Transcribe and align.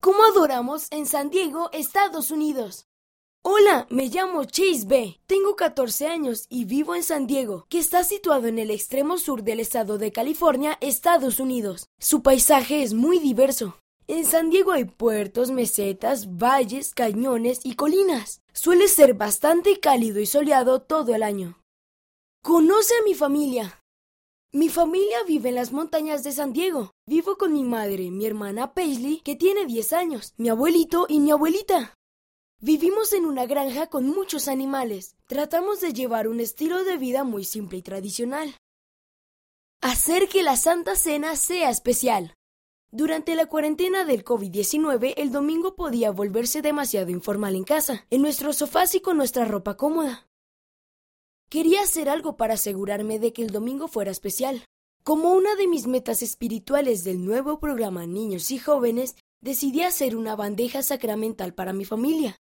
¿Cómo 0.00 0.22
adoramos 0.22 0.86
en 0.92 1.06
San 1.06 1.28
Diego, 1.28 1.70
Estados 1.72 2.30
Unidos? 2.30 2.86
Hola, 3.42 3.88
me 3.90 4.06
llamo 4.06 4.44
Chase 4.44 4.84
B. 4.86 5.20
Tengo 5.26 5.56
14 5.56 6.06
años 6.06 6.46
y 6.48 6.66
vivo 6.66 6.94
en 6.94 7.02
San 7.02 7.26
Diego, 7.26 7.66
que 7.68 7.80
está 7.80 8.04
situado 8.04 8.46
en 8.46 8.60
el 8.60 8.70
extremo 8.70 9.18
sur 9.18 9.42
del 9.42 9.58
estado 9.58 9.98
de 9.98 10.12
California, 10.12 10.78
Estados 10.80 11.40
Unidos. 11.40 11.88
Su 11.98 12.22
paisaje 12.22 12.84
es 12.84 12.94
muy 12.94 13.18
diverso. 13.18 13.76
En 14.06 14.24
San 14.24 14.50
Diego 14.50 14.70
hay 14.70 14.84
puertos, 14.84 15.50
mesetas, 15.50 16.36
valles, 16.36 16.94
cañones 16.94 17.58
y 17.64 17.74
colinas. 17.74 18.40
Suele 18.52 18.86
ser 18.86 19.14
bastante 19.14 19.80
cálido 19.80 20.20
y 20.20 20.26
soleado 20.26 20.80
todo 20.80 21.12
el 21.12 21.24
año. 21.24 21.60
Conoce 22.44 22.94
a 22.94 23.02
mi 23.02 23.14
familia. 23.14 23.77
Mi 24.52 24.70
familia 24.70 25.18
vive 25.26 25.50
en 25.50 25.56
las 25.56 25.72
montañas 25.72 26.24
de 26.24 26.32
San 26.32 26.54
Diego. 26.54 26.94
Vivo 27.04 27.36
con 27.36 27.52
mi 27.52 27.64
madre, 27.64 28.10
mi 28.10 28.24
hermana 28.24 28.72
Paisley, 28.72 29.20
que 29.20 29.36
tiene 29.36 29.66
10 29.66 29.92
años, 29.92 30.32
mi 30.38 30.48
abuelito 30.48 31.04
y 31.06 31.20
mi 31.20 31.30
abuelita. 31.30 31.98
Vivimos 32.58 33.12
en 33.12 33.26
una 33.26 33.44
granja 33.44 33.88
con 33.88 34.06
muchos 34.06 34.48
animales. 34.48 35.16
Tratamos 35.26 35.82
de 35.82 35.92
llevar 35.92 36.28
un 36.28 36.40
estilo 36.40 36.82
de 36.82 36.96
vida 36.96 37.24
muy 37.24 37.44
simple 37.44 37.76
y 37.76 37.82
tradicional. 37.82 38.56
Hacer 39.82 40.28
que 40.28 40.42
la 40.42 40.56
Santa 40.56 40.96
Cena 40.96 41.36
sea 41.36 41.68
especial. 41.68 42.34
Durante 42.90 43.34
la 43.34 43.44
cuarentena 43.46 44.06
del 44.06 44.24
COVID-19, 44.24 45.12
el 45.18 45.30
domingo 45.30 45.76
podía 45.76 46.10
volverse 46.10 46.62
demasiado 46.62 47.10
informal 47.10 47.54
en 47.54 47.64
casa, 47.64 48.06
en 48.08 48.22
nuestros 48.22 48.56
sofás 48.56 48.94
y 48.94 49.00
con 49.00 49.18
nuestra 49.18 49.44
ropa 49.44 49.76
cómoda. 49.76 50.27
Quería 51.48 51.80
hacer 51.80 52.10
algo 52.10 52.36
para 52.36 52.54
asegurarme 52.54 53.18
de 53.18 53.32
que 53.32 53.42
el 53.42 53.50
domingo 53.50 53.88
fuera 53.88 54.10
especial. 54.10 54.64
Como 55.02 55.32
una 55.32 55.54
de 55.54 55.66
mis 55.66 55.86
metas 55.86 56.22
espirituales 56.22 57.04
del 57.04 57.24
nuevo 57.24 57.58
programa 57.58 58.04
Niños 58.04 58.50
y 58.50 58.58
Jóvenes, 58.58 59.16
decidí 59.40 59.82
hacer 59.82 60.14
una 60.14 60.36
bandeja 60.36 60.82
sacramental 60.82 61.54
para 61.54 61.72
mi 61.72 61.86
familia. 61.86 62.36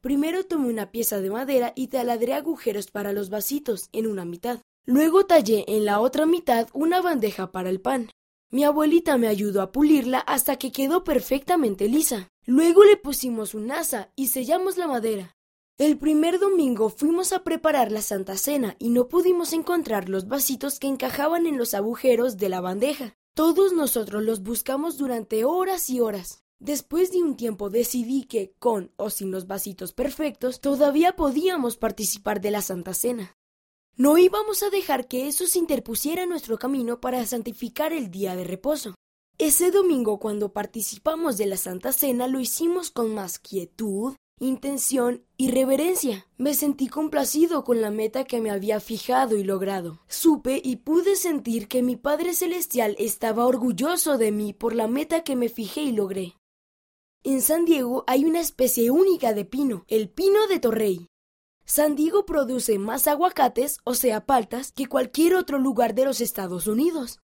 Primero 0.00 0.44
tomé 0.44 0.68
una 0.68 0.90
pieza 0.90 1.20
de 1.20 1.30
madera 1.30 1.72
y 1.76 1.88
taladré 1.88 2.34
agujeros 2.34 2.90
para 2.90 3.12
los 3.12 3.30
vasitos 3.30 3.88
en 3.92 4.08
una 4.08 4.24
mitad. 4.24 4.58
Luego 4.84 5.26
tallé 5.26 5.64
en 5.68 5.84
la 5.84 6.00
otra 6.00 6.26
mitad 6.26 6.68
una 6.72 7.00
bandeja 7.00 7.52
para 7.52 7.70
el 7.70 7.80
pan. 7.80 8.10
Mi 8.50 8.64
abuelita 8.64 9.16
me 9.16 9.28
ayudó 9.28 9.62
a 9.62 9.70
pulirla 9.70 10.18
hasta 10.18 10.56
que 10.56 10.72
quedó 10.72 11.04
perfectamente 11.04 11.86
lisa. 11.86 12.26
Luego 12.46 12.82
le 12.82 12.96
pusimos 12.96 13.54
un 13.54 13.70
asa 13.70 14.10
y 14.16 14.28
sellamos 14.28 14.76
la 14.76 14.88
madera. 14.88 15.36
El 15.80 15.96
primer 15.96 16.38
domingo 16.38 16.90
fuimos 16.90 17.32
a 17.32 17.42
preparar 17.42 17.90
la 17.90 18.02
Santa 18.02 18.36
Cena 18.36 18.76
y 18.78 18.90
no 18.90 19.08
pudimos 19.08 19.54
encontrar 19.54 20.10
los 20.10 20.28
vasitos 20.28 20.78
que 20.78 20.86
encajaban 20.86 21.46
en 21.46 21.56
los 21.56 21.72
agujeros 21.72 22.36
de 22.36 22.50
la 22.50 22.60
bandeja. 22.60 23.16
Todos 23.34 23.72
nosotros 23.72 24.22
los 24.22 24.42
buscamos 24.42 24.98
durante 24.98 25.46
horas 25.46 25.88
y 25.88 26.00
horas. 26.00 26.44
Después 26.58 27.12
de 27.12 27.22
un 27.22 27.34
tiempo 27.34 27.70
decidí 27.70 28.24
que, 28.24 28.52
con 28.58 28.92
o 28.96 29.08
sin 29.08 29.30
los 29.30 29.46
vasitos 29.46 29.94
perfectos, 29.94 30.60
todavía 30.60 31.16
podíamos 31.16 31.78
participar 31.78 32.42
de 32.42 32.50
la 32.50 32.60
Santa 32.60 32.92
Cena. 32.92 33.38
No 33.96 34.18
íbamos 34.18 34.62
a 34.62 34.68
dejar 34.68 35.08
que 35.08 35.28
eso 35.28 35.46
se 35.46 35.60
interpusiera 35.60 36.24
en 36.24 36.28
nuestro 36.28 36.58
camino 36.58 37.00
para 37.00 37.24
santificar 37.24 37.94
el 37.94 38.10
día 38.10 38.36
de 38.36 38.44
reposo. 38.44 38.96
Ese 39.38 39.70
domingo, 39.70 40.18
cuando 40.18 40.52
participamos 40.52 41.38
de 41.38 41.46
la 41.46 41.56
Santa 41.56 41.94
Cena, 41.94 42.28
lo 42.28 42.38
hicimos 42.38 42.90
con 42.90 43.14
más 43.14 43.38
quietud, 43.38 44.14
intención 44.40 45.24
y 45.36 45.50
reverencia. 45.50 46.26
Me 46.36 46.54
sentí 46.54 46.88
complacido 46.88 47.62
con 47.62 47.80
la 47.80 47.90
meta 47.90 48.24
que 48.24 48.40
me 48.40 48.50
había 48.50 48.80
fijado 48.80 49.36
y 49.36 49.44
logrado. 49.44 50.00
Supe 50.08 50.60
y 50.64 50.76
pude 50.76 51.14
sentir 51.14 51.68
que 51.68 51.82
mi 51.82 51.96
Padre 51.96 52.34
Celestial 52.34 52.96
estaba 52.98 53.46
orgulloso 53.46 54.18
de 54.18 54.32
mí 54.32 54.52
por 54.52 54.74
la 54.74 54.88
meta 54.88 55.22
que 55.22 55.36
me 55.36 55.48
fijé 55.48 55.82
y 55.82 55.92
logré. 55.92 56.36
En 57.22 57.42
San 57.42 57.66
Diego 57.66 58.02
hay 58.06 58.24
una 58.24 58.40
especie 58.40 58.90
única 58.90 59.34
de 59.34 59.44
pino, 59.44 59.84
el 59.88 60.08
pino 60.08 60.46
de 60.46 60.58
Torrey. 60.58 61.06
San 61.66 61.94
Diego 61.94 62.24
produce 62.24 62.78
más 62.78 63.06
aguacates, 63.06 63.78
o 63.84 63.94
sea, 63.94 64.24
paltas, 64.26 64.72
que 64.72 64.86
cualquier 64.86 65.34
otro 65.34 65.58
lugar 65.58 65.94
de 65.94 66.06
los 66.06 66.20
Estados 66.20 66.66
Unidos. 66.66 67.20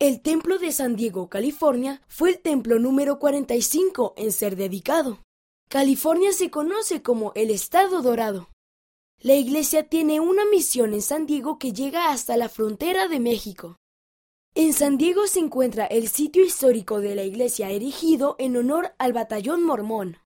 El 0.00 0.20
templo 0.20 0.58
de 0.58 0.72
San 0.72 0.96
Diego, 0.96 1.30
California, 1.30 2.02
fue 2.08 2.30
el 2.30 2.40
templo 2.40 2.80
número 2.80 3.20
45 3.20 4.14
en 4.16 4.32
ser 4.32 4.56
dedicado. 4.56 5.23
California 5.68 6.32
se 6.32 6.50
conoce 6.50 7.02
como 7.02 7.32
el 7.34 7.50
Estado 7.50 8.00
Dorado. 8.02 8.50
La 9.18 9.34
iglesia 9.34 9.88
tiene 9.88 10.20
una 10.20 10.44
misión 10.44 10.94
en 10.94 11.02
San 11.02 11.26
Diego 11.26 11.58
que 11.58 11.72
llega 11.72 12.10
hasta 12.10 12.36
la 12.36 12.48
frontera 12.48 13.08
de 13.08 13.20
México. 13.20 13.78
En 14.54 14.72
San 14.72 14.98
Diego 14.98 15.26
se 15.26 15.40
encuentra 15.40 15.86
el 15.86 16.08
sitio 16.08 16.44
histórico 16.44 17.00
de 17.00 17.16
la 17.16 17.24
iglesia 17.24 17.70
erigido 17.70 18.36
en 18.38 18.56
honor 18.56 18.94
al 18.98 19.12
batallón 19.12 19.64
mormón. 19.64 20.18